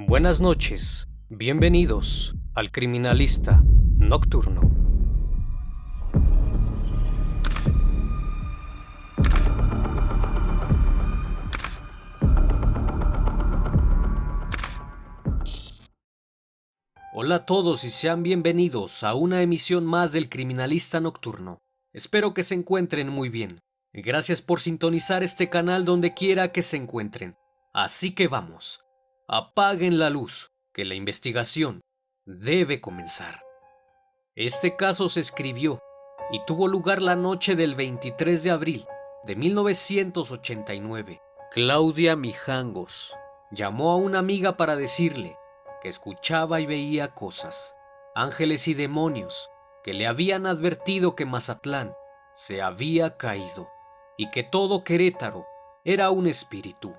Buenas 0.00 0.40
noches, 0.40 1.08
bienvenidos 1.28 2.36
al 2.54 2.70
Criminalista 2.70 3.64
Nocturno. 3.96 4.60
Hola 17.12 17.34
a 17.34 17.44
todos 17.44 17.82
y 17.82 17.88
sean 17.88 18.22
bienvenidos 18.22 19.02
a 19.02 19.14
una 19.14 19.42
emisión 19.42 19.84
más 19.84 20.12
del 20.12 20.28
Criminalista 20.28 21.00
Nocturno. 21.00 21.58
Espero 21.92 22.34
que 22.34 22.44
se 22.44 22.54
encuentren 22.54 23.08
muy 23.08 23.30
bien. 23.30 23.58
Gracias 23.92 24.42
por 24.42 24.60
sintonizar 24.60 25.24
este 25.24 25.50
canal 25.50 25.84
donde 25.84 26.14
quiera 26.14 26.52
que 26.52 26.62
se 26.62 26.76
encuentren. 26.76 27.34
Así 27.74 28.14
que 28.14 28.28
vamos, 28.28 28.84
apaguen 29.30 29.98
la 29.98 30.08
luz, 30.08 30.48
que 30.72 30.86
la 30.86 30.94
investigación 30.94 31.82
debe 32.24 32.80
comenzar. 32.80 33.42
Este 34.34 34.74
caso 34.74 35.10
se 35.10 35.20
escribió 35.20 35.80
y 36.32 36.42
tuvo 36.46 36.66
lugar 36.66 37.02
la 37.02 37.14
noche 37.14 37.54
del 37.54 37.74
23 37.74 38.42
de 38.42 38.50
abril 38.50 38.86
de 39.24 39.36
1989. 39.36 41.20
Claudia 41.50 42.16
Mijangos 42.16 43.14
llamó 43.50 43.90
a 43.92 43.96
una 43.96 44.18
amiga 44.18 44.56
para 44.56 44.76
decirle 44.76 45.36
que 45.82 45.88
escuchaba 45.88 46.60
y 46.60 46.66
veía 46.66 47.14
cosas, 47.14 47.76
ángeles 48.14 48.66
y 48.66 48.72
demonios, 48.72 49.50
que 49.84 49.92
le 49.92 50.06
habían 50.06 50.46
advertido 50.46 51.14
que 51.14 51.26
Mazatlán 51.26 51.94
se 52.32 52.62
había 52.62 53.18
caído 53.18 53.68
y 54.16 54.30
que 54.30 54.42
todo 54.42 54.84
Querétaro 54.84 55.46
era 55.84 56.10
un 56.10 56.26
espíritu. 56.26 56.94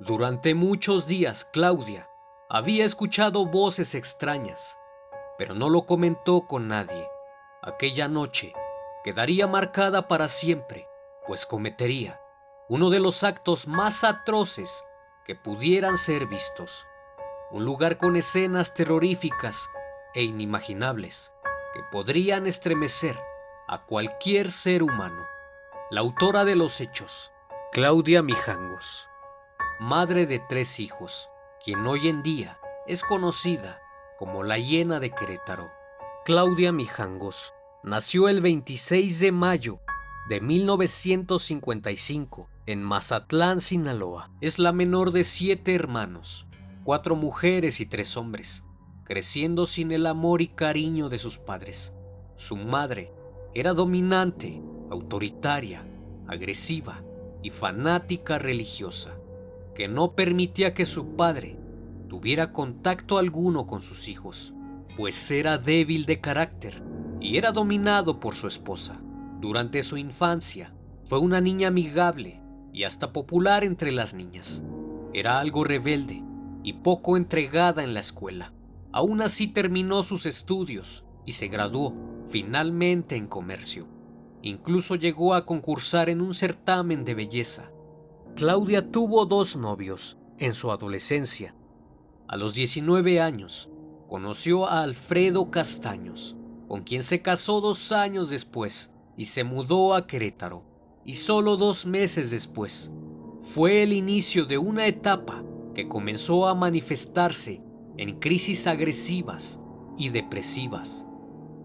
Durante 0.00 0.54
muchos 0.54 1.06
días 1.06 1.44
Claudia 1.44 2.10
había 2.48 2.84
escuchado 2.84 3.46
voces 3.46 3.94
extrañas, 3.94 4.76
pero 5.38 5.54
no 5.54 5.70
lo 5.70 5.82
comentó 5.82 6.46
con 6.46 6.66
nadie. 6.66 7.08
Aquella 7.62 8.08
noche 8.08 8.52
quedaría 9.04 9.46
marcada 9.46 10.08
para 10.08 10.26
siempre, 10.28 10.88
pues 11.26 11.46
cometería 11.46 12.20
uno 12.68 12.90
de 12.90 12.98
los 12.98 13.22
actos 13.24 13.68
más 13.68 14.04
atroces 14.04 14.84
que 15.24 15.36
pudieran 15.36 15.96
ser 15.96 16.26
vistos. 16.26 16.86
Un 17.52 17.64
lugar 17.64 17.96
con 17.96 18.16
escenas 18.16 18.74
terroríficas 18.74 19.70
e 20.14 20.24
inimaginables 20.24 21.34
que 21.72 21.82
podrían 21.92 22.46
estremecer 22.46 23.16
a 23.68 23.84
cualquier 23.84 24.50
ser 24.50 24.82
humano. 24.82 25.24
La 25.90 26.00
autora 26.00 26.44
de 26.44 26.56
los 26.56 26.80
hechos, 26.80 27.32
Claudia 27.70 28.22
Mijangos, 28.22 29.08
madre 29.80 30.26
de 30.26 30.38
tres 30.38 30.78
hijos, 30.80 31.28
quien 31.64 31.86
hoy 31.86 32.08
en 32.08 32.22
día 32.22 32.58
es 32.86 33.04
conocida 33.04 33.80
como 34.18 34.44
la 34.44 34.58
hiena 34.58 35.00
de 35.00 35.10
Querétaro. 35.10 35.70
Claudia 36.24 36.72
Mijangos 36.72 37.52
nació 37.82 38.28
el 38.28 38.40
26 38.40 39.20
de 39.20 39.32
mayo 39.32 39.80
de 40.28 40.40
1955 40.40 42.48
en 42.66 42.82
Mazatlán, 42.82 43.60
Sinaloa. 43.60 44.30
Es 44.40 44.58
la 44.58 44.72
menor 44.72 45.10
de 45.10 45.24
siete 45.24 45.74
hermanos, 45.74 46.46
cuatro 46.82 47.16
mujeres 47.16 47.80
y 47.80 47.86
tres 47.86 48.16
hombres, 48.16 48.64
creciendo 49.04 49.66
sin 49.66 49.92
el 49.92 50.06
amor 50.06 50.40
y 50.40 50.48
cariño 50.48 51.08
de 51.08 51.18
sus 51.18 51.38
padres. 51.38 51.94
Su 52.36 52.56
madre 52.56 53.12
era 53.54 53.74
dominante, 53.74 54.62
autoritaria, 54.90 55.86
agresiva 56.26 57.02
y 57.42 57.50
fanática 57.50 58.38
religiosa, 58.38 59.18
que 59.74 59.88
no 59.88 60.14
permitía 60.14 60.74
que 60.74 60.86
su 60.86 61.16
padre 61.16 61.58
tuviera 62.08 62.52
contacto 62.52 63.18
alguno 63.18 63.66
con 63.66 63.82
sus 63.82 64.08
hijos, 64.08 64.54
pues 64.96 65.30
era 65.30 65.58
débil 65.58 66.06
de 66.06 66.20
carácter 66.20 66.82
y 67.20 67.36
era 67.38 67.52
dominado 67.52 68.20
por 68.20 68.34
su 68.34 68.46
esposa. 68.46 69.00
Durante 69.40 69.82
su 69.82 69.96
infancia 69.96 70.74
fue 71.04 71.18
una 71.18 71.40
niña 71.40 71.68
amigable 71.68 72.40
y 72.72 72.84
hasta 72.84 73.12
popular 73.12 73.64
entre 73.64 73.92
las 73.92 74.14
niñas. 74.14 74.64
Era 75.12 75.38
algo 75.38 75.64
rebelde 75.64 76.22
y 76.62 76.74
poco 76.74 77.16
entregada 77.16 77.84
en 77.84 77.94
la 77.94 78.00
escuela. 78.00 78.52
Aún 78.92 79.22
así 79.22 79.48
terminó 79.48 80.02
sus 80.02 80.26
estudios 80.26 81.04
y 81.26 81.32
se 81.32 81.48
graduó 81.48 81.94
finalmente 82.28 83.16
en 83.16 83.26
comercio. 83.26 83.88
Incluso 84.42 84.94
llegó 84.94 85.34
a 85.34 85.46
concursar 85.46 86.08
en 86.08 86.20
un 86.20 86.34
certamen 86.34 87.04
de 87.04 87.14
belleza. 87.14 87.70
Claudia 88.36 88.90
tuvo 88.90 89.26
dos 89.26 89.54
novios 89.54 90.16
en 90.38 90.54
su 90.54 90.72
adolescencia. 90.72 91.54
A 92.26 92.36
los 92.36 92.54
19 92.54 93.20
años, 93.20 93.70
conoció 94.08 94.66
a 94.66 94.82
Alfredo 94.82 95.52
Castaños, 95.52 96.34
con 96.66 96.82
quien 96.82 97.04
se 97.04 97.22
casó 97.22 97.60
dos 97.60 97.92
años 97.92 98.30
después 98.30 98.96
y 99.16 99.26
se 99.26 99.44
mudó 99.44 99.94
a 99.94 100.08
Querétaro. 100.08 100.64
Y 101.04 101.14
solo 101.14 101.56
dos 101.56 101.86
meses 101.86 102.32
después, 102.32 102.90
fue 103.38 103.84
el 103.84 103.92
inicio 103.92 104.46
de 104.46 104.58
una 104.58 104.88
etapa 104.88 105.44
que 105.72 105.86
comenzó 105.86 106.48
a 106.48 106.56
manifestarse 106.56 107.62
en 107.96 108.18
crisis 108.18 108.66
agresivas 108.66 109.60
y 109.96 110.08
depresivas, 110.08 111.06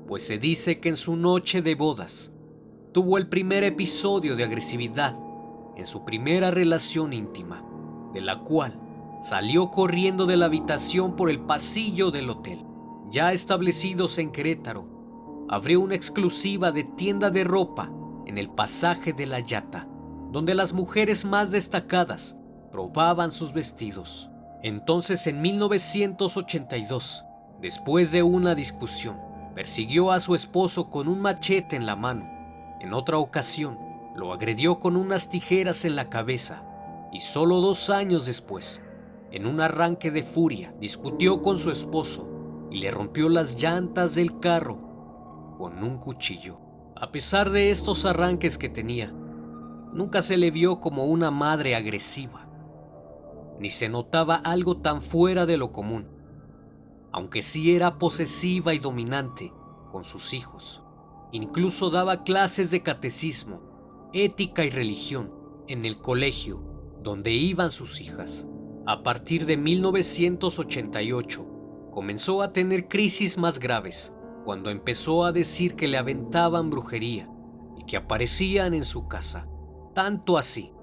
pues 0.08 0.24
se 0.24 0.38
dice 0.38 0.80
que 0.80 0.90
en 0.90 0.98
su 0.98 1.16
noche 1.16 1.64
de 1.64 1.74
bodas 1.74 2.36
tuvo 2.92 3.18
el 3.18 3.28
primer 3.28 3.64
episodio 3.64 4.36
de 4.36 4.44
agresividad 4.44 5.18
en 5.80 5.88
su 5.88 6.04
primera 6.04 6.52
relación 6.52 7.14
íntima, 7.14 7.64
de 8.14 8.22
la 8.22 8.40
cual 8.40 8.80
salió 9.22 9.72
corriendo 9.72 10.26
de 10.26 10.38
la 10.38 10.46
habitación 10.46 11.16
por 11.16 11.30
el 11.30 11.40
pasillo 11.42 12.12
del 12.12 12.30
hotel. 12.30 12.66
Ya 13.10 13.32
establecidos 13.34 14.18
en 14.18 14.32
Querétaro, 14.32 15.46
abrió 15.50 15.82
una 15.82 15.96
exclusiva 15.96 16.72
de 16.72 16.84
tienda 16.84 17.30
de 17.32 17.44
ropa 17.44 17.92
en 18.26 18.38
el 18.38 18.50
pasaje 18.50 19.14
de 19.14 19.26
la 19.26 19.40
Yata, 19.40 19.88
donde 20.32 20.54
las 20.54 20.74
mujeres 20.74 21.26
más 21.26 21.52
destacadas 21.52 22.40
probaban 22.72 23.32
sus 23.32 23.54
vestidos. 23.54 24.30
Entonces 24.62 25.26
en 25.28 25.42
1982, 25.42 27.24
después 27.62 28.12
de 28.12 28.22
una 28.22 28.54
discusión, 28.54 29.18
persiguió 29.56 30.12
a 30.12 30.20
su 30.20 30.36
esposo 30.36 30.90
con 30.90 31.08
un 31.08 31.22
machete 31.22 31.76
en 31.76 31.86
la 31.86 31.96
mano 31.96 32.40
en 32.80 32.94
otra 32.94 33.18
ocasión, 33.18 33.78
lo 34.20 34.34
agredió 34.34 34.80
con 34.80 34.98
unas 34.98 35.30
tijeras 35.30 35.86
en 35.86 35.96
la 35.96 36.10
cabeza 36.10 36.66
y 37.14 37.22
solo 37.22 37.62
dos 37.62 37.90
años 37.90 38.26
después, 38.26 38.84
en 39.32 39.48
un 39.48 39.62
arranque 39.62 40.12
de 40.12 40.24
furia, 40.24 40.76
discutió 40.78 41.42
con 41.42 41.58
su 41.58 41.72
esposo 41.72 42.30
y 42.70 42.82
le 42.82 42.92
rompió 42.92 43.30
las 43.30 43.64
llantas 43.64 44.16
del 44.16 44.42
carro 44.42 45.56
con 45.58 45.82
un 45.86 46.00
cuchillo. 46.00 46.60
A 46.98 47.14
pesar 47.14 47.50
de 47.50 47.72
estos 47.72 48.04
arranques 48.04 48.58
que 48.58 48.68
tenía, 48.68 49.10
nunca 49.94 50.22
se 50.22 50.36
le 50.36 50.52
vio 50.52 50.82
como 50.82 51.06
una 51.06 51.32
madre 51.32 51.78
agresiva, 51.78 52.46
ni 53.58 53.70
se 53.70 53.88
notaba 53.88 54.36
algo 54.36 54.76
tan 54.82 55.02
fuera 55.02 55.46
de 55.46 55.56
lo 55.56 55.72
común, 55.72 56.10
aunque 57.14 57.42
sí 57.42 57.74
era 57.74 57.98
posesiva 57.98 58.74
y 58.74 58.80
dominante 58.80 59.54
con 59.90 60.04
sus 60.04 60.34
hijos. 60.34 60.84
Incluso 61.32 61.90
daba 61.90 62.26
clases 62.26 62.70
de 62.70 62.84
catecismo, 62.84 63.69
ética 64.14 64.66
y 64.66 64.70
religión 64.70 65.34
en 65.68 65.86
el 65.86 66.00
colegio 66.00 66.70
donde 67.04 67.32
iban 67.32 67.72
sus 67.72 68.02
hijas. 68.02 68.48
A 68.86 69.04
partir 69.04 69.46
de 69.46 69.58
1988, 69.58 71.90
comenzó 71.92 72.42
a 72.42 72.52
tener 72.52 72.88
crisis 72.88 73.38
más 73.38 73.60
graves 73.60 74.16
cuando 74.44 74.70
empezó 74.70 75.26
a 75.26 75.32
decir 75.32 75.76
que 75.76 75.88
le 75.88 75.98
aventaban 75.98 76.70
brujería 76.70 77.30
y 77.78 77.86
que 77.86 77.98
aparecían 77.98 78.74
en 78.74 78.86
su 78.86 79.08
casa. 79.08 79.48
Tanto 79.94 80.38
así 80.38 80.74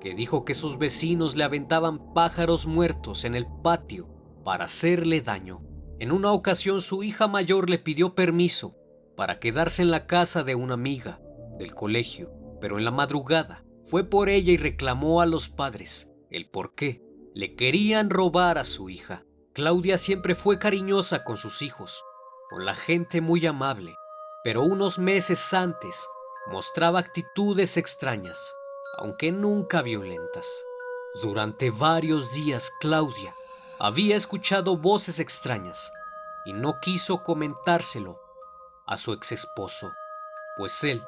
que 0.00 0.14
dijo 0.14 0.44
que 0.44 0.54
sus 0.54 0.78
vecinos 0.78 1.36
le 1.36 1.44
aventaban 1.44 2.12
pájaros 2.12 2.66
muertos 2.66 3.24
en 3.24 3.34
el 3.34 3.46
patio 3.62 4.08
para 4.44 4.64
hacerle 4.64 5.20
daño. 5.20 5.62
En 6.00 6.10
una 6.10 6.32
ocasión 6.32 6.80
su 6.80 7.02
hija 7.02 7.28
mayor 7.28 7.70
le 7.70 7.78
pidió 7.78 8.14
permiso 8.14 8.76
para 9.16 9.38
quedarse 9.38 9.82
en 9.82 9.90
la 9.90 10.06
casa 10.06 10.42
de 10.42 10.54
una 10.54 10.74
amiga 10.74 11.20
del 11.58 11.74
colegio, 11.74 12.32
pero 12.62 12.78
en 12.78 12.84
la 12.84 12.92
madrugada 12.92 13.64
fue 13.82 14.04
por 14.04 14.28
ella 14.28 14.52
y 14.52 14.56
reclamó 14.56 15.20
a 15.20 15.26
los 15.26 15.48
padres 15.48 16.12
el 16.30 16.48
por 16.48 16.76
qué 16.76 17.02
le 17.34 17.56
querían 17.56 18.08
robar 18.08 18.56
a 18.56 18.62
su 18.62 18.88
hija. 18.88 19.24
Claudia 19.52 19.98
siempre 19.98 20.36
fue 20.36 20.60
cariñosa 20.60 21.24
con 21.24 21.36
sus 21.36 21.60
hijos, 21.60 22.04
con 22.48 22.64
la 22.64 22.76
gente 22.76 23.20
muy 23.20 23.44
amable, 23.46 23.96
pero 24.44 24.62
unos 24.62 25.00
meses 25.00 25.52
antes 25.52 26.06
mostraba 26.52 27.00
actitudes 27.00 27.76
extrañas, 27.76 28.54
aunque 28.96 29.32
nunca 29.32 29.82
violentas. 29.82 30.64
Durante 31.20 31.70
varios 31.70 32.32
días 32.32 32.70
Claudia 32.80 33.34
había 33.80 34.14
escuchado 34.14 34.76
voces 34.76 35.18
extrañas 35.18 35.92
y 36.44 36.52
no 36.52 36.78
quiso 36.80 37.24
comentárselo 37.24 38.20
a 38.86 38.96
su 38.96 39.12
ex 39.12 39.32
esposo, 39.32 39.90
pues 40.56 40.84
él 40.84 41.02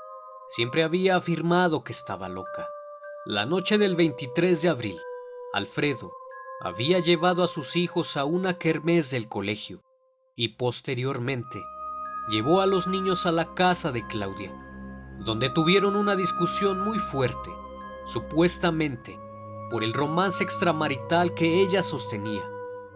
siempre 0.49 0.83
había 0.83 1.17
afirmado 1.17 1.85
que 1.85 1.93
estaba 1.93 2.29
loca. 2.29 2.69
La 3.27 3.47
noche 3.47 3.79
del 3.79 3.97
23 3.97 4.63
de 4.63 4.69
abril, 4.69 4.99
Alfredo 5.53 6.13
había 6.61 6.99
llevado 6.99 7.43
a 7.43 7.49
sus 7.49 7.77
hijos 7.77 8.17
a 8.17 8.25
una 8.25 8.59
kermés 8.59 9.11
del 9.11 9.29
colegio 9.29 9.83
y 10.37 10.57
posteriormente 10.57 11.63
llevó 12.29 12.61
a 12.61 12.67
los 12.67 12.87
niños 12.87 13.27
a 13.27 13.33
la 13.33 13.55
casa 13.55 13.93
de 13.93 14.07
Claudia, 14.07 14.53
donde 15.21 15.51
tuvieron 15.51 15.97
una 15.97 16.17
discusión 16.17 16.81
muy 16.83 16.99
fuerte, 16.99 17.51
supuestamente 18.07 19.19
por 19.71 19.85
el 19.85 19.93
romance 19.93 20.45
extramarital 20.45 21.35
que 21.35 21.61
ella 21.61 21.83
sostenía. 21.83 22.43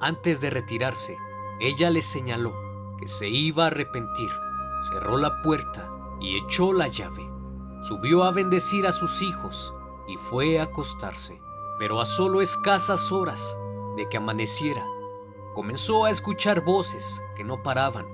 Antes 0.00 0.40
de 0.40 0.50
retirarse, 0.50 1.16
ella 1.60 1.90
le 1.90 2.02
señaló 2.02 2.54
que 2.98 3.08
se 3.08 3.28
iba 3.28 3.64
a 3.64 3.66
arrepentir, 3.68 4.30
cerró 4.90 5.16
la 5.16 5.42
puerta 5.42 5.90
y 6.20 6.36
echó 6.36 6.72
la 6.72 6.88
llave. 6.88 7.37
Subió 7.82 8.24
a 8.24 8.32
bendecir 8.32 8.86
a 8.86 8.92
sus 8.92 9.22
hijos 9.22 9.72
y 10.08 10.16
fue 10.16 10.58
a 10.58 10.64
acostarse. 10.64 11.40
Pero 11.78 12.00
a 12.00 12.06
solo 12.06 12.42
escasas 12.42 13.12
horas 13.12 13.56
de 13.96 14.08
que 14.08 14.16
amaneciera, 14.16 14.84
comenzó 15.54 16.04
a 16.04 16.10
escuchar 16.10 16.64
voces 16.64 17.22
que 17.36 17.44
no 17.44 17.62
paraban, 17.62 18.06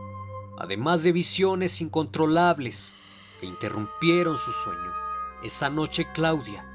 además 0.58 1.02
de 1.02 1.12
visiones 1.12 1.80
incontrolables 1.80 2.92
que 3.40 3.46
interrumpieron 3.46 4.36
su 4.36 4.52
sueño. 4.52 4.92
Esa 5.42 5.70
noche 5.70 6.08
Claudia 6.12 6.66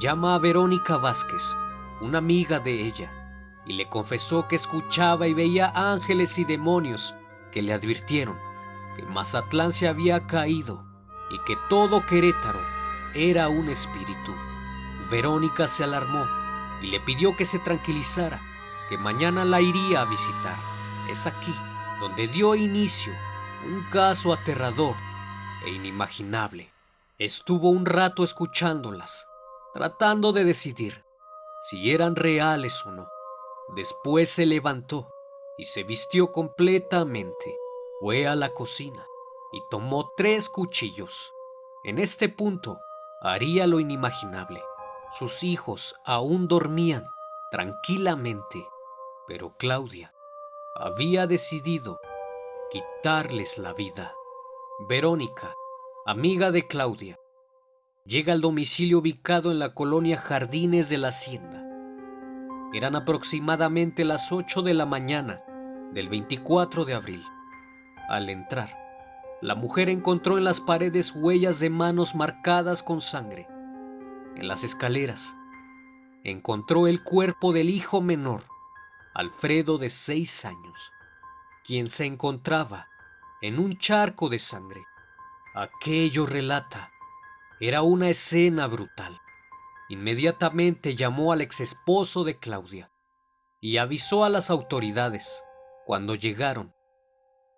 llama 0.00 0.34
a 0.34 0.38
Verónica 0.38 0.96
Vázquez, 0.96 1.56
una 2.00 2.18
amiga 2.18 2.58
de 2.58 2.84
ella, 2.84 3.12
y 3.66 3.74
le 3.74 3.88
confesó 3.88 4.48
que 4.48 4.56
escuchaba 4.56 5.26
y 5.26 5.34
veía 5.34 5.72
ángeles 5.74 6.38
y 6.38 6.44
demonios 6.44 7.14
que 7.50 7.62
le 7.62 7.72
advirtieron 7.72 8.38
que 8.96 9.02
Mazatlán 9.02 9.72
se 9.72 9.88
había 9.88 10.26
caído 10.26 10.84
y 11.34 11.40
que 11.40 11.56
todo 11.68 12.06
Querétaro 12.06 12.60
era 13.12 13.48
un 13.48 13.68
espíritu. 13.68 14.36
Verónica 15.10 15.66
se 15.66 15.82
alarmó 15.82 16.28
y 16.80 16.86
le 16.86 17.00
pidió 17.00 17.34
que 17.34 17.44
se 17.44 17.58
tranquilizara, 17.58 18.40
que 18.88 18.96
mañana 18.96 19.44
la 19.44 19.60
iría 19.60 20.02
a 20.02 20.04
visitar. 20.04 20.56
Es 21.10 21.26
aquí 21.26 21.52
donde 22.00 22.28
dio 22.28 22.54
inicio 22.54 23.12
un 23.66 23.82
caso 23.90 24.32
aterrador 24.32 24.94
e 25.64 25.70
inimaginable. 25.70 26.72
Estuvo 27.18 27.70
un 27.70 27.84
rato 27.84 28.22
escuchándolas, 28.22 29.26
tratando 29.72 30.32
de 30.32 30.44
decidir 30.44 31.04
si 31.62 31.90
eran 31.90 32.14
reales 32.14 32.86
o 32.86 32.92
no. 32.92 33.08
Después 33.74 34.30
se 34.30 34.46
levantó 34.46 35.10
y 35.58 35.64
se 35.64 35.82
vistió 35.82 36.30
completamente. 36.30 37.56
Fue 38.00 38.28
a 38.28 38.36
la 38.36 38.50
cocina 38.50 39.04
y 39.54 39.62
tomó 39.70 40.10
tres 40.16 40.50
cuchillos. 40.50 41.32
En 41.84 41.98
este 42.00 42.28
punto 42.28 42.80
haría 43.22 43.68
lo 43.68 43.78
inimaginable. 43.78 44.60
Sus 45.12 45.44
hijos 45.44 45.94
aún 46.04 46.48
dormían 46.48 47.04
tranquilamente, 47.52 48.66
pero 49.28 49.56
Claudia 49.56 50.12
había 50.74 51.28
decidido 51.28 52.00
quitarles 52.70 53.58
la 53.58 53.72
vida. 53.72 54.12
Verónica, 54.88 55.54
amiga 56.04 56.50
de 56.50 56.66
Claudia, 56.66 57.16
llega 58.04 58.32
al 58.32 58.40
domicilio 58.40 58.98
ubicado 58.98 59.52
en 59.52 59.60
la 59.60 59.72
colonia 59.72 60.16
Jardines 60.16 60.88
de 60.88 60.98
la 60.98 61.08
Hacienda. 61.08 61.64
Eran 62.72 62.96
aproximadamente 62.96 64.04
las 64.04 64.32
8 64.32 64.62
de 64.62 64.74
la 64.74 64.84
mañana 64.84 65.44
del 65.92 66.08
24 66.08 66.84
de 66.84 66.94
abril. 66.94 67.22
Al 68.08 68.28
entrar, 68.30 68.83
la 69.44 69.54
mujer 69.54 69.90
encontró 69.90 70.38
en 70.38 70.44
las 70.44 70.58
paredes 70.62 71.12
huellas 71.14 71.58
de 71.60 71.68
manos 71.68 72.14
marcadas 72.14 72.82
con 72.82 73.02
sangre 73.02 73.46
en 74.36 74.48
las 74.48 74.64
escaleras, 74.64 75.36
encontró 76.24 76.86
el 76.86 77.04
cuerpo 77.04 77.52
del 77.52 77.68
hijo 77.68 78.00
menor, 78.00 78.42
Alfredo 79.14 79.76
de 79.76 79.90
seis 79.90 80.46
años, 80.46 80.92
quien 81.62 81.90
se 81.90 82.06
encontraba 82.06 82.88
en 83.42 83.58
un 83.58 83.74
charco 83.74 84.30
de 84.30 84.38
sangre. 84.38 84.82
Aquello 85.54 86.24
relata, 86.24 86.90
era 87.60 87.82
una 87.82 88.08
escena 88.08 88.66
brutal. 88.66 89.20
Inmediatamente 89.90 90.96
llamó 90.96 91.32
al 91.32 91.42
exesposo 91.42 92.24
de 92.24 92.34
Claudia 92.34 92.90
y 93.60 93.76
avisó 93.76 94.24
a 94.24 94.30
las 94.30 94.48
autoridades. 94.48 95.44
Cuando 95.84 96.14
llegaron, 96.14 96.74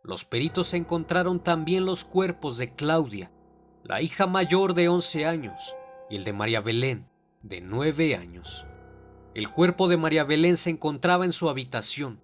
los 0.06 0.24
peritos 0.24 0.72
encontraron 0.72 1.40
también 1.40 1.84
los 1.84 2.04
cuerpos 2.04 2.58
de 2.58 2.72
Claudia, 2.72 3.32
la 3.82 4.00
hija 4.02 4.28
mayor 4.28 4.74
de 4.74 4.88
11 4.88 5.26
años, 5.26 5.74
y 6.08 6.14
el 6.14 6.22
de 6.22 6.32
María 6.32 6.60
Belén, 6.60 7.08
de 7.42 7.60
nueve 7.60 8.14
años. 8.14 8.66
El 9.34 9.50
cuerpo 9.50 9.88
de 9.88 9.96
María 9.96 10.22
Belén 10.22 10.56
se 10.56 10.70
encontraba 10.70 11.24
en 11.24 11.32
su 11.32 11.48
habitación, 11.50 12.20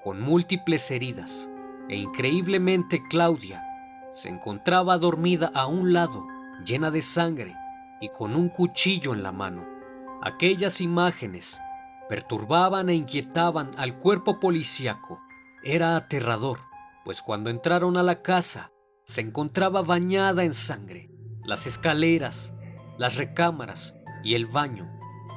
con 0.00 0.20
múltiples 0.20 0.92
heridas, 0.92 1.50
e 1.88 1.96
increíblemente 1.96 3.02
Claudia 3.10 3.64
se 4.12 4.28
encontraba 4.28 4.96
dormida 4.96 5.50
a 5.54 5.66
un 5.66 5.92
lado, 5.92 6.24
llena 6.64 6.92
de 6.92 7.02
sangre 7.02 7.56
y 8.00 8.10
con 8.10 8.36
un 8.36 8.48
cuchillo 8.48 9.12
en 9.12 9.24
la 9.24 9.32
mano. 9.32 9.66
Aquellas 10.22 10.80
imágenes 10.80 11.60
perturbaban 12.08 12.88
e 12.90 12.94
inquietaban 12.94 13.72
al 13.76 13.98
cuerpo 13.98 14.38
policíaco. 14.38 15.20
Era 15.64 15.96
aterrador, 15.96 16.68
pues 17.08 17.22
cuando 17.22 17.48
entraron 17.48 17.96
a 17.96 18.02
la 18.02 18.20
casa 18.20 18.70
se 19.06 19.22
encontraba 19.22 19.80
bañada 19.80 20.44
en 20.44 20.52
sangre. 20.52 21.10
Las 21.42 21.66
escaleras, 21.66 22.52
las 22.98 23.16
recámaras 23.16 23.96
y 24.22 24.34
el 24.34 24.44
baño. 24.44 24.90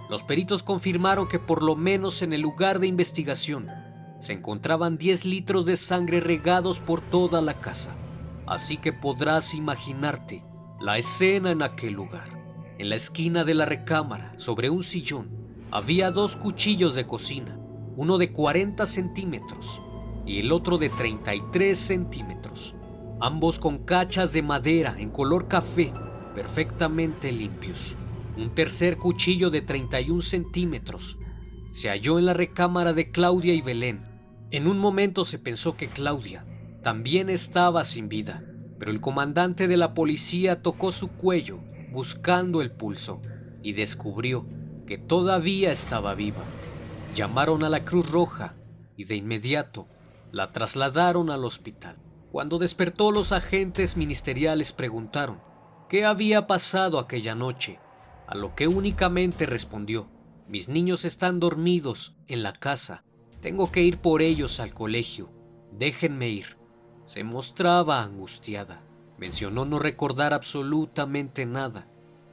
Los 0.09 0.23
peritos 0.23 0.63
confirmaron 0.63 1.29
que 1.29 1.39
por 1.39 1.63
lo 1.63 1.77
menos 1.77 2.23
en 2.23 2.33
el 2.33 2.41
lugar 2.41 2.79
de 2.79 2.87
investigación 2.87 3.69
se 4.19 4.33
encontraban 4.33 4.97
10 4.97 5.23
litros 5.23 5.65
de 5.65 5.77
sangre 5.77 6.19
regados 6.19 6.81
por 6.81 6.99
toda 6.99 7.41
la 7.41 7.53
casa. 7.53 7.95
Así 8.47 8.75
que 8.75 8.91
podrás 8.91 9.53
imaginarte 9.53 10.43
la 10.81 10.97
escena 10.97 11.51
en 11.51 11.61
aquel 11.61 11.93
lugar. 11.93 12.27
En 12.79 12.89
la 12.89 12.95
esquina 12.95 13.45
de 13.45 13.53
la 13.53 13.63
recámara, 13.63 14.33
sobre 14.35 14.69
un 14.69 14.83
sillón, 14.83 15.29
había 15.71 16.11
dos 16.11 16.35
cuchillos 16.35 16.95
de 16.95 17.07
cocina, 17.07 17.57
uno 17.95 18.17
de 18.17 18.33
40 18.33 18.85
centímetros 18.85 19.81
y 20.25 20.39
el 20.39 20.51
otro 20.51 20.77
de 20.77 20.89
33 20.89 21.77
centímetros, 21.77 22.75
ambos 23.19 23.59
con 23.59 23.79
cachas 23.79 24.33
de 24.33 24.41
madera 24.41 24.95
en 24.99 25.09
color 25.09 25.47
café 25.47 25.91
perfectamente 26.35 27.31
limpios. 27.31 27.95
Un 28.37 28.55
tercer 28.55 28.97
cuchillo 28.97 29.49
de 29.49 29.61
31 29.61 30.21
centímetros 30.21 31.17
se 31.71 31.89
halló 31.89 32.19
en 32.19 32.25
la 32.25 32.33
recámara 32.33 32.93
de 32.93 33.11
Claudia 33.11 33.53
y 33.53 33.61
Belén. 33.61 34.01
En 34.51 34.67
un 34.67 34.77
momento 34.77 35.23
se 35.23 35.39
pensó 35.39 35.75
que 35.75 35.87
Claudia 35.87 36.45
también 36.81 37.29
estaba 37.29 37.83
sin 37.83 38.09
vida, 38.09 38.43
pero 38.79 38.91
el 38.91 39.01
comandante 39.01 39.67
de 39.67 39.77
la 39.77 39.93
policía 39.93 40.61
tocó 40.61 40.91
su 40.91 41.09
cuello 41.09 41.59
buscando 41.91 42.61
el 42.61 42.71
pulso 42.71 43.21
y 43.61 43.73
descubrió 43.73 44.47
que 44.87 44.97
todavía 44.97 45.71
estaba 45.71 46.15
viva. 46.15 46.43
Llamaron 47.15 47.63
a 47.63 47.69
la 47.69 47.85
Cruz 47.85 48.09
Roja 48.11 48.55
y 48.97 49.03
de 49.05 49.15
inmediato 49.15 49.87
la 50.31 50.51
trasladaron 50.51 51.29
al 51.29 51.45
hospital. 51.45 51.97
Cuando 52.31 52.57
despertó 52.57 53.11
los 53.11 53.33
agentes 53.33 53.97
ministeriales 53.97 54.71
preguntaron 54.71 55.41
qué 55.89 56.05
había 56.05 56.47
pasado 56.47 56.99
aquella 56.99 57.35
noche, 57.35 57.79
a 58.27 58.35
lo 58.35 58.55
que 58.55 58.67
únicamente 58.67 59.45
respondió, 59.45 60.09
mis 60.47 60.69
niños 60.69 61.03
están 61.03 61.39
dormidos 61.39 62.15
en 62.27 62.43
la 62.43 62.53
casa, 62.53 63.03
tengo 63.41 63.71
que 63.71 63.81
ir 63.81 63.97
por 63.97 64.21
ellos 64.21 64.59
al 64.61 64.73
colegio, 64.73 65.31
déjenme 65.71 66.29
ir. 66.29 66.57
Se 67.05 67.25
mostraba 67.25 68.03
angustiada, 68.03 68.81
mencionó 69.17 69.65
no 69.65 69.79
recordar 69.79 70.33
absolutamente 70.33 71.45
nada 71.45 71.87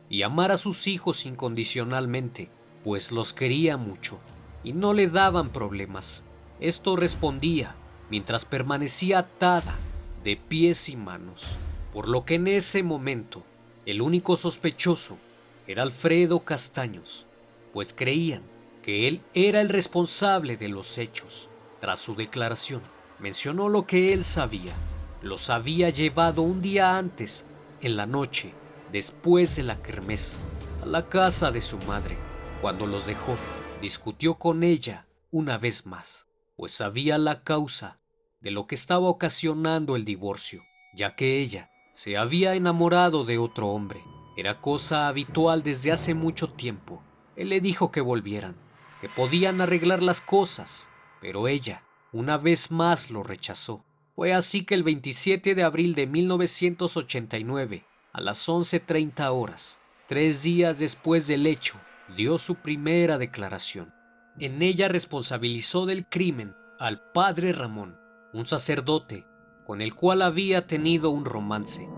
y 0.08 0.22
amar 0.22 0.52
a 0.52 0.56
sus 0.56 0.86
hijos 0.86 1.26
incondicionalmente, 1.26 2.50
pues 2.84 3.10
los 3.10 3.32
quería 3.32 3.76
mucho 3.76 4.20
y 4.62 4.72
no 4.72 4.92
le 4.92 5.08
daban 5.08 5.50
problemas. 5.50 6.24
Esto 6.60 6.94
respondía 6.94 7.74
mientras 8.10 8.44
permanecía 8.44 9.18
atada 9.18 9.78
de 10.24 10.36
pies 10.36 10.88
y 10.88 10.96
manos, 10.96 11.56
por 11.92 12.08
lo 12.08 12.24
que 12.24 12.36
en 12.36 12.48
ese 12.48 12.82
momento 12.82 13.44
el 13.86 14.02
único 14.02 14.36
sospechoso 14.36 15.18
era 15.66 15.82
Alfredo 15.82 16.40
Castaños, 16.40 17.26
pues 17.72 17.92
creían 17.92 18.42
que 18.82 19.08
él 19.08 19.22
era 19.34 19.60
el 19.60 19.68
responsable 19.68 20.56
de 20.56 20.68
los 20.68 20.98
hechos. 20.98 21.50
Tras 21.80 22.00
su 22.00 22.14
declaración, 22.14 22.82
mencionó 23.18 23.68
lo 23.68 23.86
que 23.86 24.12
él 24.12 24.24
sabía. 24.24 24.72
Los 25.20 25.50
había 25.50 25.90
llevado 25.90 26.42
un 26.42 26.62
día 26.62 26.96
antes, 26.96 27.48
en 27.80 27.96
la 27.96 28.06
noche, 28.06 28.54
después 28.92 29.56
de 29.56 29.64
la 29.64 29.82
kermés, 29.82 30.36
a 30.82 30.86
la 30.86 31.08
casa 31.08 31.50
de 31.50 31.60
su 31.60 31.76
madre. 31.80 32.16
Cuando 32.62 32.86
los 32.86 33.06
dejó, 33.06 33.36
discutió 33.82 34.34
con 34.34 34.62
ella 34.62 35.06
una 35.30 35.58
vez 35.58 35.86
más, 35.86 36.27
pues 36.58 36.74
sabía 36.74 37.18
la 37.18 37.44
causa 37.44 38.00
de 38.40 38.50
lo 38.50 38.66
que 38.66 38.74
estaba 38.74 39.06
ocasionando 39.06 39.94
el 39.94 40.04
divorcio, 40.04 40.64
ya 40.92 41.14
que 41.14 41.40
ella 41.40 41.70
se 41.94 42.16
había 42.16 42.56
enamorado 42.56 43.24
de 43.24 43.38
otro 43.38 43.68
hombre. 43.68 44.02
Era 44.36 44.60
cosa 44.60 45.06
habitual 45.06 45.62
desde 45.62 45.92
hace 45.92 46.14
mucho 46.14 46.50
tiempo. 46.50 47.04
Él 47.36 47.50
le 47.50 47.60
dijo 47.60 47.92
que 47.92 48.00
volvieran, 48.00 48.56
que 49.00 49.08
podían 49.08 49.60
arreglar 49.60 50.02
las 50.02 50.20
cosas, 50.20 50.90
pero 51.20 51.46
ella 51.46 51.84
una 52.10 52.36
vez 52.38 52.72
más 52.72 53.12
lo 53.12 53.22
rechazó. 53.22 53.84
Fue 54.16 54.34
así 54.34 54.64
que 54.64 54.74
el 54.74 54.82
27 54.82 55.54
de 55.54 55.62
abril 55.62 55.94
de 55.94 56.08
1989, 56.08 57.84
a 58.12 58.20
las 58.20 58.48
11.30 58.48 59.30
horas, 59.32 59.78
tres 60.08 60.42
días 60.42 60.80
después 60.80 61.28
del 61.28 61.46
hecho, 61.46 61.76
dio 62.16 62.36
su 62.36 62.56
primera 62.56 63.16
declaración. 63.16 63.94
En 64.40 64.62
ella 64.62 64.86
responsabilizó 64.86 65.84
del 65.84 66.06
crimen 66.06 66.54
al 66.78 67.10
padre 67.10 67.52
Ramón, 67.52 67.98
un 68.32 68.46
sacerdote 68.46 69.26
con 69.66 69.82
el 69.82 69.96
cual 69.96 70.22
había 70.22 70.68
tenido 70.68 71.10
un 71.10 71.24
romance. 71.24 71.88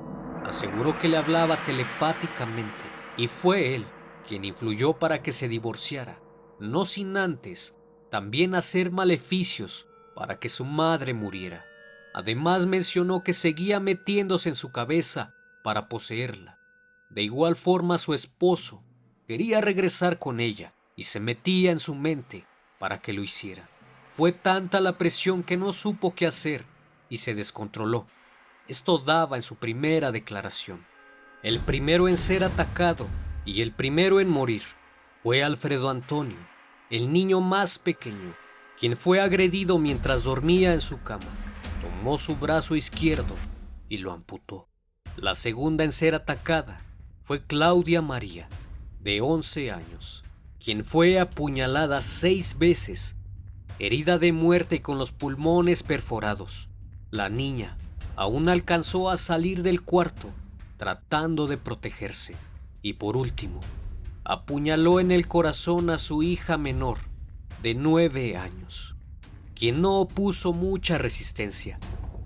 Aseguró 0.46 0.96
que 0.96 1.08
le 1.08 1.18
hablaba 1.18 1.62
telepáticamente 1.66 2.86
y 3.18 3.28
fue 3.28 3.74
él 3.74 3.86
quien 4.26 4.46
influyó 4.46 4.98
para 4.98 5.22
que 5.22 5.32
se 5.32 5.48
divorciara, 5.48 6.18
no 6.58 6.86
sin 6.86 7.18
antes 7.18 7.78
también 8.10 8.54
hacer 8.54 8.90
maleficios 8.90 9.86
para 10.16 10.38
que 10.38 10.48
su 10.48 10.64
madre 10.64 11.12
muriera. 11.12 11.66
Además 12.14 12.64
mencionó 12.64 13.22
que 13.22 13.34
seguía 13.34 13.80
metiéndose 13.80 14.48
en 14.48 14.56
su 14.56 14.72
cabeza 14.72 15.34
para 15.62 15.90
poseerla. 15.90 16.58
De 17.10 17.22
igual 17.22 17.54
forma 17.54 17.98
su 17.98 18.14
esposo 18.14 18.82
quería 19.26 19.60
regresar 19.60 20.18
con 20.18 20.40
ella 20.40 20.74
y 21.00 21.04
se 21.04 21.18
metía 21.18 21.70
en 21.70 21.78
su 21.78 21.94
mente 21.94 22.46
para 22.78 23.00
que 23.00 23.14
lo 23.14 23.22
hiciera. 23.22 23.70
Fue 24.10 24.32
tanta 24.32 24.82
la 24.82 24.98
presión 24.98 25.42
que 25.42 25.56
no 25.56 25.72
supo 25.72 26.14
qué 26.14 26.26
hacer 26.26 26.66
y 27.08 27.16
se 27.16 27.34
descontroló. 27.34 28.06
Esto 28.68 28.98
daba 28.98 29.36
en 29.36 29.42
su 29.42 29.56
primera 29.56 30.12
declaración. 30.12 30.86
El 31.42 31.58
primero 31.60 32.06
en 32.06 32.18
ser 32.18 32.44
atacado 32.44 33.08
y 33.46 33.62
el 33.62 33.72
primero 33.72 34.20
en 34.20 34.28
morir 34.28 34.60
fue 35.20 35.42
Alfredo 35.42 35.88
Antonio, 35.88 36.36
el 36.90 37.10
niño 37.10 37.40
más 37.40 37.78
pequeño, 37.78 38.36
quien 38.78 38.94
fue 38.94 39.22
agredido 39.22 39.78
mientras 39.78 40.24
dormía 40.24 40.74
en 40.74 40.82
su 40.82 41.02
cama. 41.02 41.32
Tomó 41.80 42.18
su 42.18 42.36
brazo 42.36 42.76
izquierdo 42.76 43.36
y 43.88 43.96
lo 43.96 44.12
amputó. 44.12 44.68
La 45.16 45.34
segunda 45.34 45.82
en 45.82 45.92
ser 45.92 46.14
atacada 46.14 46.84
fue 47.22 47.46
Claudia 47.46 48.02
María, 48.02 48.50
de 49.00 49.22
11 49.22 49.70
años, 49.70 50.24
quien 50.62 50.84
fue 50.84 51.18
apuñalada 51.18 52.00
seis 52.00 52.58
veces, 52.58 53.18
herida 53.78 54.18
de 54.18 54.32
muerte 54.32 54.76
y 54.76 54.80
con 54.80 54.98
los 54.98 55.12
pulmones 55.12 55.82
perforados. 55.82 56.68
La 57.10 57.28
niña 57.28 57.76
aún 58.14 58.48
alcanzó 58.48 59.10
a 59.10 59.16
salir 59.16 59.62
del 59.62 59.82
cuarto 59.82 60.32
tratando 60.80 61.46
de 61.46 61.58
protegerse. 61.58 62.36
Y 62.80 62.94
por 62.94 63.18
último, 63.18 63.60
apuñaló 64.24 64.98
en 64.98 65.10
el 65.10 65.28
corazón 65.28 65.90
a 65.90 65.98
su 65.98 66.22
hija 66.22 66.56
menor, 66.56 66.96
de 67.62 67.74
nueve 67.74 68.38
años, 68.38 68.96
quien 69.54 69.82
no 69.82 70.00
opuso 70.00 70.54
mucha 70.54 70.96
resistencia. 70.96 71.78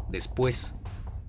Después, 0.09 0.77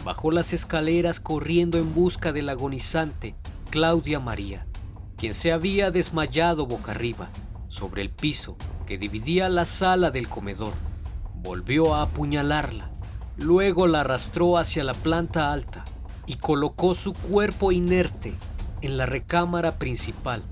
bajó 0.04 0.30
las 0.30 0.54
escaleras 0.54 1.20
corriendo 1.20 1.80
en 1.80 1.96
busca 1.96 2.32
del 2.32 2.50
agonizante 2.50 3.34
Claudia 3.72 4.20
María, 4.20 4.68
quien 5.18 5.34
se 5.34 5.52
había 5.52 5.92
desmayado 5.92 6.66
boca 6.66 6.92
arriba 6.92 7.30
sobre 7.68 8.02
el 8.02 8.10
piso 8.10 8.58
que 8.86 8.98
dividía 8.98 9.50
la 9.50 9.66
sala 9.66 10.12
del 10.12 10.30
comedor. 10.30 10.74
Volvió 11.36 11.96
a 11.96 12.04
apuñalarla, 12.04 12.92
luego 13.38 13.88
la 13.88 14.02
arrastró 14.02 14.58
hacia 14.58 14.84
la 14.84 14.94
planta 14.94 15.52
alta 15.52 15.86
y 16.26 16.36
colocó 16.36 16.94
su 16.94 17.14
cuerpo 17.14 17.72
inerte 17.72 18.34
en 18.82 18.98
la 18.98 19.06
recámara 19.06 19.78
principal. 19.78 20.44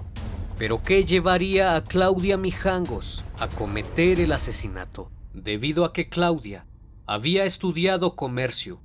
Pero 0.58 0.82
¿qué 0.82 1.04
llevaría 1.04 1.76
a 1.76 1.84
Claudia 1.84 2.38
Mijangos 2.38 3.24
a 3.40 3.50
cometer 3.50 4.20
el 4.20 4.32
asesinato? 4.32 5.12
Debido 5.34 5.84
a 5.84 5.94
que 5.94 6.10
Claudia 6.10 6.68
había 7.06 7.44
estudiado 7.46 8.16
comercio, 8.16 8.80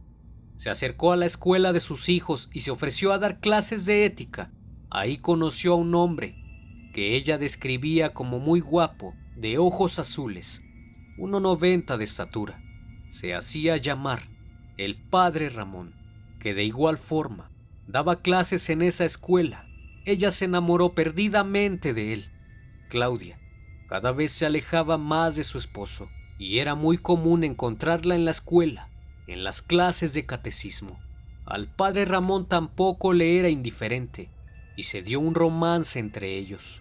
se 0.57 0.71
acercó 0.71 1.13
a 1.13 1.17
la 1.17 1.27
escuela 1.27 1.73
de 1.73 1.81
sus 1.81 2.09
hijos 2.09 2.49
y 2.53 2.63
se 2.63 2.71
ofreció 2.71 3.13
a 3.13 3.19
dar 3.19 3.39
clases 3.39 3.87
de 3.87 4.07
ética. 4.07 4.51
Ahí 4.90 5.18
conoció 5.18 5.75
a 5.75 5.76
un 5.76 5.95
hombre 5.95 6.35
que 6.95 7.16
ella 7.16 7.38
describía 7.38 8.14
como 8.14 8.38
muy 8.38 8.61
guapo, 8.61 9.14
de 9.37 9.59
ojos 9.59 9.99
azules, 9.99 10.62
1,90 11.18 11.97
de 11.97 12.04
estatura. 12.04 12.62
Se 13.09 13.35
hacía 13.35 13.76
llamar 13.76 14.23
el 14.76 14.97
padre 14.97 15.49
Ramón, 15.49 15.95
que 16.40 16.54
de 16.54 16.64
igual 16.64 16.99
forma 16.99 17.50
Daba 17.88 18.21
clases 18.21 18.68
en 18.68 18.83
esa 18.83 19.07
escuela. 19.07 19.64
Ella 20.04 20.30
se 20.30 20.45
enamoró 20.45 20.95
perdidamente 20.95 21.95
de 21.95 22.12
él. 22.12 22.30
Claudia 22.90 23.38
cada 23.88 24.12
vez 24.12 24.33
se 24.33 24.45
alejaba 24.45 24.99
más 24.99 25.37
de 25.37 25.45
su 25.45 25.57
esposo 25.57 26.11
y 26.38 26.59
era 26.59 26.75
muy 26.75 26.99
común 26.99 27.42
encontrarla 27.42 28.14
en 28.14 28.26
la 28.26 28.30
escuela, 28.30 28.90
en 29.26 29.42
las 29.42 29.62
clases 29.62 30.12
de 30.12 30.26
catecismo. 30.26 31.00
Al 31.47 31.66
padre 31.66 32.04
Ramón 32.04 32.47
tampoco 32.47 33.14
le 33.14 33.38
era 33.38 33.49
indiferente 33.49 34.28
y 34.79 34.85
se 34.85 35.03
dio 35.03 35.21
un 35.21 35.35
romance 35.35 35.99
entre 35.99 36.39
ellos. 36.39 36.81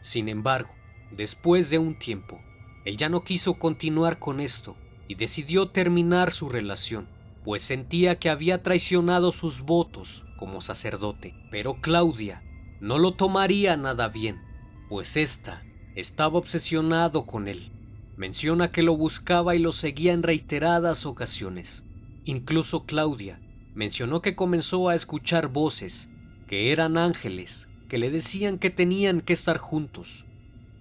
Sin 0.00 0.28
embargo, 0.28 0.74
después 1.12 1.70
de 1.70 1.78
un 1.78 1.96
tiempo, 1.96 2.42
él 2.84 2.96
ya 2.96 3.08
no 3.08 3.22
quiso 3.22 3.54
continuar 3.54 4.18
con 4.18 4.40
esto 4.40 4.76
y 5.06 5.14
decidió 5.14 5.68
terminar 5.68 6.32
su 6.32 6.48
relación 6.48 7.06
pues 7.44 7.62
sentía 7.62 8.18
que 8.18 8.30
había 8.30 8.62
traicionado 8.62 9.30
sus 9.30 9.60
votos 9.60 10.24
como 10.38 10.62
sacerdote. 10.62 11.34
Pero 11.50 11.74
Claudia 11.80 12.42
no 12.80 12.98
lo 12.98 13.12
tomaría 13.12 13.76
nada 13.76 14.08
bien, 14.08 14.40
pues 14.88 15.16
ésta 15.16 15.62
estaba 15.94 16.38
obsesionado 16.38 17.26
con 17.26 17.46
él. 17.46 17.70
Menciona 18.16 18.70
que 18.70 18.82
lo 18.82 18.96
buscaba 18.96 19.54
y 19.54 19.58
lo 19.58 19.72
seguía 19.72 20.12
en 20.12 20.22
reiteradas 20.22 21.06
ocasiones. 21.06 21.84
Incluso 22.24 22.84
Claudia 22.84 23.40
mencionó 23.74 24.22
que 24.22 24.34
comenzó 24.34 24.88
a 24.88 24.94
escuchar 24.94 25.48
voces, 25.48 26.10
que 26.46 26.72
eran 26.72 26.98
ángeles, 26.98 27.68
que 27.88 27.98
le 27.98 28.10
decían 28.10 28.58
que 28.58 28.70
tenían 28.70 29.20
que 29.20 29.32
estar 29.32 29.58
juntos. 29.58 30.26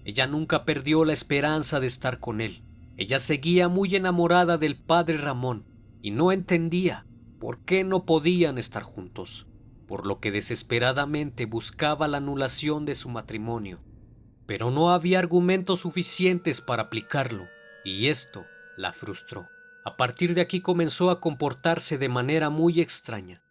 Ella 0.05 0.27
nunca 0.27 0.65
perdió 0.65 1.05
la 1.05 1.13
esperanza 1.13 1.79
de 1.79 1.87
estar 1.87 2.19
con 2.19 2.41
él. 2.41 2.63
Ella 2.97 3.19
seguía 3.19 3.69
muy 3.69 3.95
enamorada 3.95 4.57
del 4.57 4.77
padre 4.77 5.17
Ramón, 5.17 5.65
y 6.01 6.11
no 6.11 6.31
entendía 6.31 7.05
por 7.39 7.59
qué 7.65 7.83
no 7.83 8.05
podían 8.05 8.57
estar 8.57 8.83
juntos, 8.83 9.47
por 9.87 10.05
lo 10.05 10.19
que 10.19 10.31
desesperadamente 10.31 11.45
buscaba 11.45 12.07
la 12.07 12.17
anulación 12.17 12.85
de 12.85 12.95
su 12.95 13.09
matrimonio. 13.09 13.79
Pero 14.45 14.71
no 14.71 14.91
había 14.91 15.19
argumentos 15.19 15.81
suficientes 15.81 16.61
para 16.61 16.83
aplicarlo, 16.83 17.47
y 17.85 18.07
esto 18.07 18.45
la 18.77 18.91
frustró. 18.91 19.47
A 19.85 19.97
partir 19.97 20.33
de 20.33 20.41
aquí 20.41 20.61
comenzó 20.61 21.09
a 21.09 21.19
comportarse 21.19 21.97
de 21.97 22.09
manera 22.09 22.49
muy 22.49 22.79
extraña, 22.79 23.42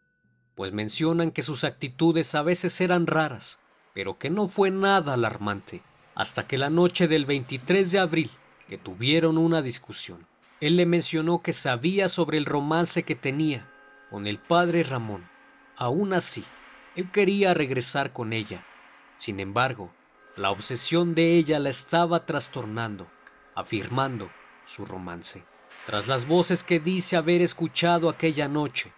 pues 0.54 0.72
mencionan 0.72 1.30
que 1.30 1.42
sus 1.42 1.64
actitudes 1.64 2.34
a 2.34 2.42
veces 2.42 2.80
eran 2.80 3.06
raras, 3.06 3.60
pero 3.94 4.18
que 4.18 4.30
no 4.30 4.48
fue 4.48 4.70
nada 4.70 5.14
alarmante, 5.14 5.82
hasta 6.14 6.46
que 6.46 6.58
la 6.58 6.70
noche 6.70 7.08
del 7.08 7.24
23 7.24 7.90
de 7.90 7.98
abril, 7.98 8.30
que 8.68 8.78
tuvieron 8.78 9.38
una 9.38 9.62
discusión. 9.62 10.26
Él 10.60 10.76
le 10.76 10.86
mencionó 10.86 11.42
que 11.42 11.52
sabía 11.52 12.08
sobre 12.08 12.38
el 12.38 12.46
romance 12.46 13.02
que 13.02 13.16
tenía 13.16 13.68
con 14.10 14.26
el 14.26 14.38
padre 14.38 14.82
Ramón. 14.82 15.28
Aún 15.76 16.12
así, 16.12 16.44
él 16.96 17.10
quería 17.10 17.54
regresar 17.54 18.12
con 18.12 18.32
ella. 18.32 18.64
Sin 19.16 19.40
embargo, 19.40 19.92
la 20.36 20.50
obsesión 20.50 21.14
de 21.14 21.36
ella 21.36 21.58
la 21.58 21.70
estaba 21.70 22.26
trastornando, 22.26 23.10
afirmando 23.54 24.30
su 24.64 24.84
romance. 24.84 25.44
Tras 25.86 26.06
las 26.08 26.26
voces 26.26 26.62
que 26.62 26.78
dice 26.78 27.16
haber 27.16 27.42
escuchado 27.42 28.08
aquella 28.08 28.48
noche, 28.48 28.92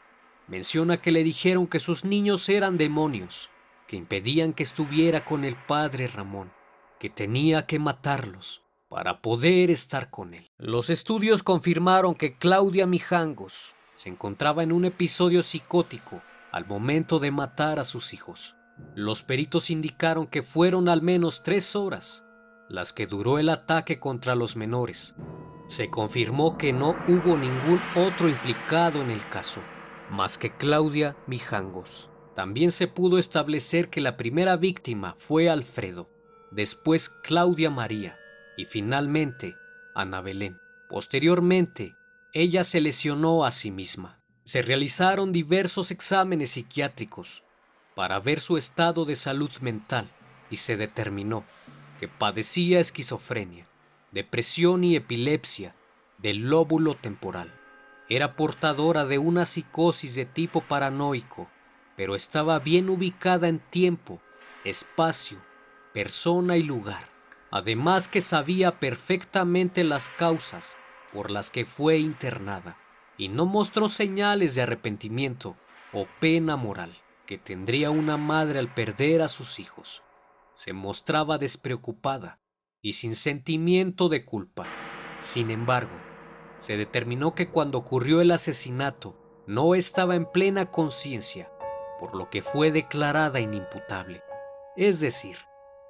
menciona 0.48 1.00
que 1.00 1.12
le 1.12 1.24
dijeron 1.24 1.66
que 1.66 1.80
sus 1.80 2.04
niños 2.04 2.48
eran 2.48 2.76
demonios, 2.76 3.50
que 3.86 3.96
impedían 3.96 4.52
que 4.52 4.62
estuviera 4.62 5.24
con 5.24 5.44
el 5.44 5.56
padre 5.56 6.06
Ramón, 6.06 6.52
que 6.98 7.10
tenía 7.10 7.66
que 7.66 7.78
matarlos 7.78 8.62
para 8.88 9.20
poder 9.20 9.70
estar 9.70 10.10
con 10.10 10.34
él. 10.34 10.50
Los 10.58 10.90
estudios 10.90 11.42
confirmaron 11.42 12.14
que 12.14 12.36
Claudia 12.36 12.86
Mijangos 12.86 13.74
se 13.94 14.08
encontraba 14.08 14.62
en 14.62 14.72
un 14.72 14.84
episodio 14.84 15.42
psicótico 15.42 16.22
al 16.52 16.66
momento 16.66 17.18
de 17.18 17.30
matar 17.30 17.78
a 17.78 17.84
sus 17.84 18.14
hijos. 18.14 18.54
Los 18.94 19.22
peritos 19.22 19.70
indicaron 19.70 20.26
que 20.26 20.42
fueron 20.42 20.88
al 20.88 21.02
menos 21.02 21.42
tres 21.42 21.76
horas 21.76 22.24
las 22.68 22.92
que 22.92 23.06
duró 23.06 23.38
el 23.38 23.48
ataque 23.48 24.00
contra 24.00 24.34
los 24.34 24.56
menores. 24.56 25.16
Se 25.66 25.90
confirmó 25.90 26.58
que 26.58 26.72
no 26.72 26.96
hubo 27.08 27.36
ningún 27.36 27.80
otro 27.94 28.28
implicado 28.28 29.00
en 29.00 29.10
el 29.10 29.28
caso, 29.28 29.62
más 30.14 30.38
que 30.38 30.56
Claudia 30.56 31.16
Mijangos. 31.26 32.10
También 32.34 32.70
se 32.70 32.88
pudo 32.88 33.18
establecer 33.18 33.90
que 33.90 34.00
la 34.00 34.16
primera 34.16 34.56
víctima 34.56 35.14
fue 35.18 35.50
Alfredo, 35.50 36.08
después 36.50 37.08
Claudia 37.08 37.70
María, 37.70 38.16
y 38.56 38.64
finalmente 38.64 39.56
Ana 39.94 40.20
Belén. 40.20 40.58
Posteriormente, 40.88 41.94
ella 42.32 42.64
se 42.64 42.80
lesionó 42.80 43.44
a 43.44 43.50
sí 43.50 43.70
misma. 43.70 44.20
Se 44.44 44.62
realizaron 44.62 45.32
diversos 45.32 45.90
exámenes 45.90 46.50
psiquiátricos 46.50 47.42
para 47.94 48.20
ver 48.20 48.40
su 48.40 48.56
estado 48.56 49.04
de 49.04 49.16
salud 49.16 49.50
mental 49.60 50.10
y 50.50 50.56
se 50.56 50.76
determinó 50.76 51.44
que 51.98 52.08
padecía 52.08 52.80
esquizofrenia, 52.80 53.66
depresión 54.12 54.84
y 54.84 54.96
epilepsia 54.96 55.74
del 56.18 56.48
lóbulo 56.48 56.94
temporal. 56.94 57.52
Era 58.08 58.36
portadora 58.36 59.06
de 59.06 59.18
una 59.18 59.46
psicosis 59.46 60.14
de 60.14 60.26
tipo 60.26 60.60
paranoico, 60.60 61.50
pero 61.96 62.14
estaba 62.14 62.58
bien 62.58 62.90
ubicada 62.90 63.48
en 63.48 63.58
tiempo, 63.58 64.20
espacio, 64.64 65.38
persona 65.92 66.56
y 66.56 66.62
lugar. 66.62 67.10
Además 67.50 68.08
que 68.08 68.20
sabía 68.20 68.80
perfectamente 68.80 69.84
las 69.84 70.08
causas 70.08 70.76
por 71.12 71.30
las 71.30 71.50
que 71.50 71.64
fue 71.64 71.98
internada 71.98 72.76
y 73.16 73.28
no 73.28 73.46
mostró 73.46 73.88
señales 73.88 74.54
de 74.54 74.62
arrepentimiento 74.62 75.56
o 75.92 76.06
pena 76.20 76.56
moral 76.56 76.92
que 77.26 77.38
tendría 77.38 77.90
una 77.90 78.16
madre 78.16 78.58
al 78.58 78.74
perder 78.74 79.22
a 79.22 79.28
sus 79.28 79.58
hijos. 79.58 80.02
Se 80.54 80.72
mostraba 80.72 81.38
despreocupada 81.38 82.40
y 82.82 82.94
sin 82.94 83.14
sentimiento 83.14 84.08
de 84.08 84.24
culpa. 84.24 84.66
Sin 85.18 85.50
embargo, 85.50 85.98
se 86.58 86.76
determinó 86.76 87.34
que 87.34 87.50
cuando 87.50 87.78
ocurrió 87.78 88.20
el 88.20 88.30
asesinato 88.30 89.16
no 89.46 89.74
estaba 89.74 90.14
en 90.14 90.26
plena 90.26 90.70
conciencia, 90.70 91.50
por 91.98 92.14
lo 92.14 92.30
que 92.30 92.42
fue 92.42 92.70
declarada 92.70 93.40
inimputable. 93.40 94.22
Es 94.76 95.00
decir, 95.00 95.36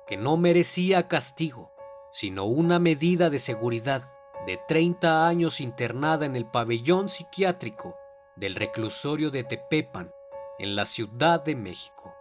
que 0.07 0.17
no 0.17 0.37
merecía 0.37 1.09
castigo, 1.09 1.73
sino 2.13 2.45
una 2.45 2.79
medida 2.79 3.31
de 3.31 3.39
seguridad 3.39 4.03
de 4.47 4.59
30 4.69 5.27
años 5.27 5.61
internada 5.61 6.27
en 6.27 6.37
el 6.37 6.47
pabellón 6.47 7.09
psiquiátrico 7.09 7.97
del 8.37 8.55
reclusorio 8.55 9.31
de 9.31 9.45
Tepepan, 9.45 10.13
en 10.59 10.77
la 10.77 10.87
Ciudad 10.87 11.43
de 11.43 11.57
México. 11.57 12.15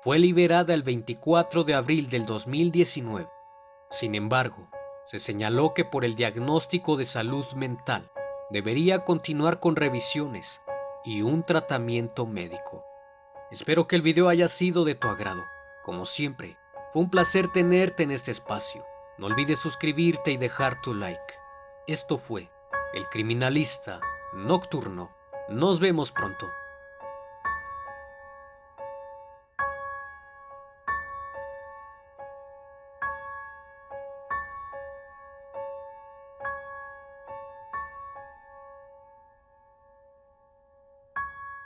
Fue 0.00 0.18
liberada 0.18 0.74
el 0.74 0.82
24 0.82 1.64
de 1.64 1.74
abril 1.74 2.08
del 2.08 2.26
2019. 2.26 3.35
Sin 3.90 4.14
embargo, 4.14 4.68
se 5.04 5.18
señaló 5.18 5.72
que 5.72 5.84
por 5.84 6.04
el 6.04 6.16
diagnóstico 6.16 6.96
de 6.96 7.06
salud 7.06 7.46
mental 7.54 8.10
debería 8.50 9.04
continuar 9.04 9.60
con 9.60 9.76
revisiones 9.76 10.62
y 11.04 11.22
un 11.22 11.44
tratamiento 11.44 12.26
médico. 12.26 12.84
Espero 13.52 13.86
que 13.86 13.94
el 13.94 14.02
video 14.02 14.28
haya 14.28 14.48
sido 14.48 14.84
de 14.84 14.96
tu 14.96 15.08
agrado. 15.08 15.44
Como 15.84 16.04
siempre, 16.04 16.58
fue 16.90 17.02
un 17.02 17.10
placer 17.10 17.46
tenerte 17.48 18.02
en 18.02 18.10
este 18.10 18.32
espacio. 18.32 18.84
No 19.18 19.26
olvides 19.26 19.60
suscribirte 19.60 20.32
y 20.32 20.36
dejar 20.36 20.80
tu 20.80 20.92
like. 20.92 21.34
Esto 21.86 22.18
fue 22.18 22.50
El 22.92 23.06
Criminalista 23.08 24.00
Nocturno. 24.34 25.14
Nos 25.48 25.78
vemos 25.78 26.10
pronto. 26.10 26.50